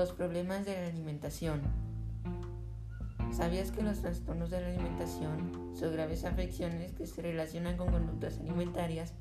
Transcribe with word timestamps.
Los 0.00 0.12
problemas 0.12 0.64
de 0.64 0.80
la 0.80 0.86
alimentación. 0.86 1.60
¿Sabías 3.32 3.70
que 3.70 3.82
los 3.82 4.00
trastornos 4.00 4.48
de 4.48 4.62
la 4.62 4.68
alimentación 4.68 5.74
son 5.74 5.92
graves 5.92 6.24
afecciones 6.24 6.92
que 6.92 7.06
se 7.06 7.20
relacionan 7.20 7.76
con 7.76 7.90
conductas 7.90 8.38
alimentarias 8.38 9.12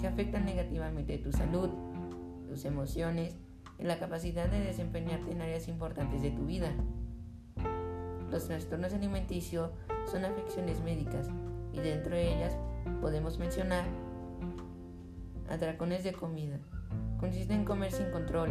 que 0.00 0.08
afectan 0.08 0.44
negativamente 0.44 1.18
tu 1.18 1.30
salud, 1.30 1.70
tus 2.48 2.64
emociones 2.64 3.36
y 3.78 3.84
la 3.84 4.00
capacidad 4.00 4.48
de 4.48 4.58
desempeñarte 4.58 5.30
en 5.30 5.40
áreas 5.40 5.68
importantes 5.68 6.20
de 6.20 6.32
tu 6.32 6.46
vida? 6.46 6.72
Los 8.28 8.48
trastornos 8.48 8.92
alimenticios 8.92 9.70
son 10.10 10.24
afecciones 10.24 10.82
médicas 10.82 11.28
y 11.72 11.78
dentro 11.78 12.16
de 12.16 12.34
ellas 12.34 12.56
podemos 13.00 13.38
mencionar 13.38 13.84
atracones 15.48 16.02
de 16.02 16.12
comida. 16.12 16.58
Consiste 17.20 17.54
en 17.54 17.64
comer 17.64 17.92
sin 17.92 18.10
control. 18.10 18.50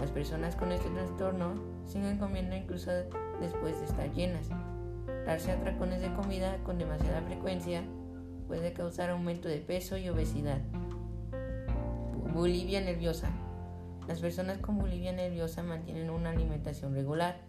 Las 0.00 0.10
personas 0.10 0.54
con 0.54 0.70
este 0.72 0.88
trastorno 0.90 1.54
siguen 1.86 2.18
comiendo 2.18 2.54
incluso 2.54 2.90
después 3.40 3.78
de 3.80 3.86
estar 3.86 4.12
llenas. 4.12 4.48
Darse 5.26 5.52
atracones 5.52 6.00
de 6.00 6.12
comida 6.14 6.56
con 6.64 6.78
demasiada 6.78 7.22
frecuencia 7.22 7.82
puede 8.46 8.72
causar 8.72 9.10
aumento 9.10 9.48
de 9.48 9.58
peso 9.58 9.96
y 9.96 10.08
obesidad. 10.08 10.60
Bulimia 12.32 12.80
nerviosa. 12.80 13.30
Las 14.06 14.20
personas 14.20 14.58
con 14.58 14.78
bulimia 14.78 15.12
nerviosa 15.12 15.62
mantienen 15.62 16.10
una 16.10 16.30
alimentación 16.30 16.94
regular. 16.94 17.40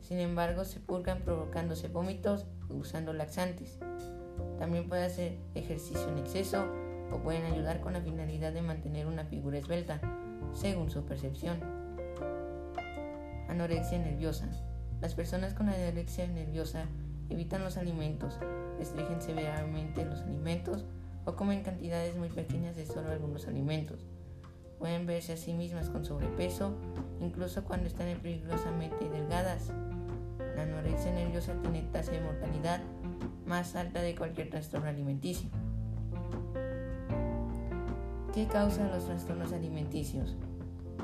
Sin 0.00 0.18
embargo, 0.18 0.64
se 0.64 0.80
purgan 0.80 1.22
provocándose 1.22 1.88
vómitos 1.88 2.46
usando 2.70 3.12
laxantes. 3.12 3.78
También 4.58 4.88
puede 4.88 5.04
hacer 5.04 5.38
ejercicio 5.54 6.08
en 6.08 6.18
exceso 6.18 6.64
o 7.12 7.18
pueden 7.18 7.44
ayudar 7.44 7.80
con 7.80 7.92
la 7.92 8.00
finalidad 8.00 8.52
de 8.52 8.62
mantener 8.62 9.06
una 9.06 9.24
figura 9.24 9.58
esbelta, 9.58 10.00
según 10.52 10.90
su 10.90 11.04
percepción. 11.04 11.58
Anorexia 13.48 13.98
nerviosa. 13.98 14.48
Las 15.00 15.14
personas 15.14 15.54
con 15.54 15.68
anorexia 15.68 16.26
nerviosa 16.26 16.86
evitan 17.28 17.62
los 17.62 17.76
alimentos, 17.76 18.38
restringen 18.78 19.20
severamente 19.20 20.04
los 20.04 20.20
alimentos 20.22 20.84
o 21.24 21.34
comen 21.36 21.62
cantidades 21.62 22.16
muy 22.16 22.28
pequeñas 22.28 22.76
de 22.76 22.86
solo 22.86 23.10
algunos 23.10 23.46
alimentos. 23.46 24.06
Pueden 24.78 25.06
verse 25.06 25.32
a 25.32 25.36
sí 25.36 25.54
mismas 25.54 25.88
con 25.88 26.04
sobrepeso, 26.04 26.76
incluso 27.20 27.64
cuando 27.64 27.86
están 27.86 28.08
peligrosamente 28.20 29.08
delgadas. 29.08 29.70
La 30.54 30.62
anorexia 30.62 31.12
nerviosa 31.12 31.54
tiene 31.62 31.82
tasa 31.92 32.12
de 32.12 32.20
mortalidad 32.20 32.80
más 33.46 33.74
alta 33.76 34.02
de 34.02 34.14
cualquier 34.14 34.50
trastorno 34.50 34.88
alimenticio. 34.88 35.50
¿Qué 38.36 38.46
causa 38.46 38.86
los 38.88 39.06
trastornos 39.06 39.54
alimenticios? 39.54 40.36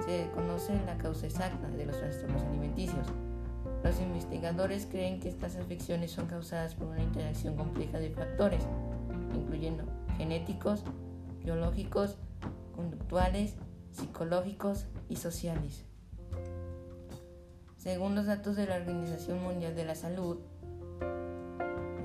Se 0.05 0.11
desconoce 0.11 0.78
la 0.84 0.98
causa 0.98 1.25
exacta 1.25 1.66
de 1.66 1.86
los 1.86 1.98
trastornos 1.98 2.42
alimenticios. 2.42 3.06
Los 3.83 3.98
investigadores 4.00 4.84
creen 4.84 5.19
que 5.19 5.30
estas 5.30 5.56
afecciones 5.56 6.11
son 6.11 6.27
causadas 6.27 6.74
por 6.74 6.89
una 6.89 7.02
interacción 7.02 7.56
compleja 7.56 7.98
de 8.00 8.11
factores, 8.11 8.62
incluyendo 9.34 9.84
genéticos, 10.19 10.84
biológicos, 11.42 12.19
conductuales, 12.77 13.55
psicológicos 13.92 14.84
y 15.08 15.17
sociales. 15.17 15.86
Según 17.78 18.14
los 18.14 18.27
datos 18.27 18.56
de 18.56 18.67
la 18.67 18.77
Organización 18.77 19.42
Mundial 19.42 19.74
de 19.74 19.86
la 19.86 19.94
Salud, 19.94 20.36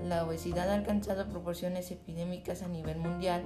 la 0.06 0.24
obesidad 0.24 0.70
ha 0.70 0.76
alcanzado 0.76 1.28
proporciones 1.28 1.92
epidémicas 1.92 2.62
a 2.64 2.70
nivel 2.70 2.98
mundial 2.98 3.44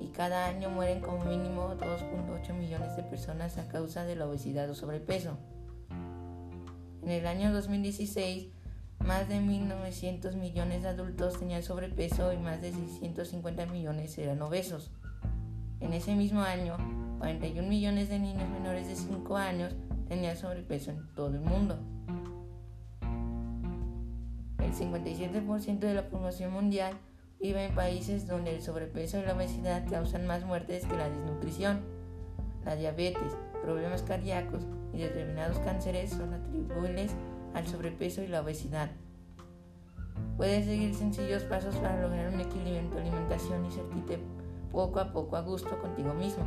y 0.00 0.08
cada 0.08 0.46
año 0.46 0.70
mueren 0.70 1.00
como 1.00 1.24
mínimo 1.24 1.76
2.8 1.76 2.54
millones 2.54 2.96
de 2.96 3.02
personas 3.02 3.58
a 3.58 3.68
causa 3.68 4.04
de 4.04 4.16
la 4.16 4.26
obesidad 4.26 4.68
o 4.70 4.74
sobrepeso. 4.74 5.36
En 7.02 7.10
el 7.10 7.26
año 7.26 7.52
2016, 7.52 8.48
más 9.04 9.28
de 9.28 9.40
1.900 9.40 10.34
millones 10.36 10.82
de 10.82 10.88
adultos 10.88 11.38
tenían 11.38 11.62
sobrepeso 11.62 12.32
y 12.32 12.38
más 12.38 12.60
de 12.60 12.72
650 12.72 13.66
millones 13.66 14.16
eran 14.18 14.40
obesos. 14.42 14.90
En 15.80 15.92
ese 15.92 16.14
mismo 16.14 16.40
año, 16.40 16.76
41 17.18 17.68
millones 17.68 18.08
de 18.08 18.18
niños 18.18 18.48
menores 18.50 18.88
de 18.88 18.96
5 18.96 19.36
años 19.36 19.74
tenían 20.08 20.36
sobrepeso 20.36 20.90
en 20.90 21.06
todo 21.14 21.28
el 21.28 21.40
mundo. 21.40 21.78
El 24.58 24.74
57% 24.74 25.78
de 25.78 25.94
la 25.94 26.08
población 26.08 26.52
mundial 26.52 26.94
vive 27.40 27.64
en 27.64 27.74
países 27.74 28.26
donde 28.26 28.54
el 28.54 28.62
sobrepeso 28.62 29.18
y 29.18 29.22
la 29.22 29.34
obesidad 29.34 29.88
causan 29.88 30.26
más 30.26 30.44
muertes 30.44 30.84
que 30.84 30.96
la 30.96 31.08
desnutrición. 31.08 31.80
La 32.64 32.76
diabetes, 32.76 33.36
problemas 33.62 34.02
cardíacos 34.02 34.62
y 34.92 34.98
determinados 34.98 35.58
cánceres 35.60 36.10
son 36.10 36.34
atribuibles 36.34 37.12
al 37.54 37.66
sobrepeso 37.66 38.22
y 38.22 38.26
la 38.26 38.42
obesidad. 38.42 38.90
Puedes 40.36 40.66
seguir 40.66 40.94
sencillos 40.94 41.42
pasos 41.44 41.76
para 41.76 42.00
lograr 42.02 42.32
un 42.32 42.40
equilibrio 42.40 42.78
en 42.78 42.90
tu 42.90 42.98
alimentación 42.98 43.64
y 43.64 43.70
sentirte 43.70 44.18
poco 44.70 45.00
a 45.00 45.12
poco 45.12 45.36
a 45.36 45.40
gusto 45.40 45.78
contigo 45.80 46.12
mismo. 46.12 46.44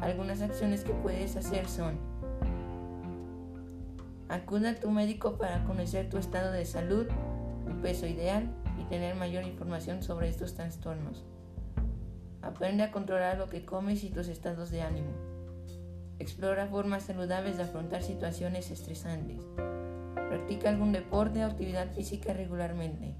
Algunas 0.00 0.40
acciones 0.40 0.84
que 0.84 0.92
puedes 0.92 1.36
hacer 1.36 1.68
son 1.68 1.98
Acude 4.28 4.68
a 4.68 4.78
tu 4.78 4.92
médico 4.92 5.36
para 5.38 5.64
conocer 5.64 6.08
tu 6.08 6.16
estado 6.16 6.52
de 6.52 6.64
salud, 6.64 7.08
tu 7.66 7.82
peso 7.82 8.06
ideal 8.06 8.48
y 8.80 8.84
tener 8.84 9.14
mayor 9.14 9.44
información 9.44 10.02
sobre 10.02 10.28
estos 10.28 10.54
trastornos. 10.54 11.24
Aprende 12.42 12.82
a 12.82 12.90
controlar 12.90 13.36
lo 13.36 13.48
que 13.48 13.64
comes 13.64 14.02
y 14.02 14.10
tus 14.10 14.28
estados 14.28 14.70
de 14.70 14.82
ánimo. 14.82 15.10
Explora 16.18 16.66
formas 16.66 17.04
saludables 17.04 17.56
de 17.58 17.64
afrontar 17.64 18.02
situaciones 18.02 18.70
estresantes. 18.70 19.42
Practica 20.14 20.70
algún 20.70 20.92
deporte 20.92 21.44
o 21.44 21.48
actividad 21.48 21.90
física 21.92 22.32
regularmente. 22.32 23.14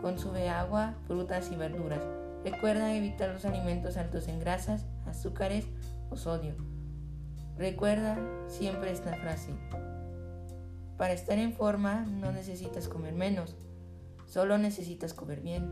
Consume 0.00 0.48
agua, 0.48 0.94
frutas 1.06 1.50
y 1.52 1.56
verduras. 1.56 2.02
Recuerda 2.44 2.94
evitar 2.94 3.30
los 3.30 3.44
alimentos 3.44 3.96
altos 3.96 4.28
en 4.28 4.40
grasas, 4.40 4.86
azúcares 5.06 5.66
o 6.10 6.16
sodio. 6.16 6.54
Recuerda 7.56 8.18
siempre 8.48 8.90
esta 8.90 9.14
frase. 9.14 9.52
Para 10.98 11.12
estar 11.12 11.38
en 11.38 11.52
forma 11.52 12.00
no 12.02 12.32
necesitas 12.32 12.88
comer 12.88 13.14
menos, 13.14 13.56
solo 14.32 14.56
necesitas 14.56 15.12
comer 15.12 15.42
bien. 15.42 15.68